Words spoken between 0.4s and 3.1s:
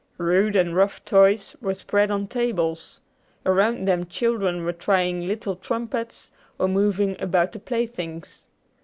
and rough toys were spread on tables.